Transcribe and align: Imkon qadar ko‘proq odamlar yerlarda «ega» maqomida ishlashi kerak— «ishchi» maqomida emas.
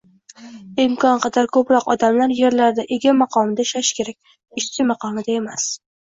Imkon 0.83 1.19
qadar 1.25 1.49
ko‘proq 1.57 1.85
odamlar 1.95 2.33
yerlarda 2.39 2.87
«ega» 2.99 3.15
maqomida 3.19 3.67
ishlashi 3.71 4.01
kerak— 4.01 4.19
«ishchi» 4.65 4.89
maqomida 4.95 5.39
emas. 5.39 5.71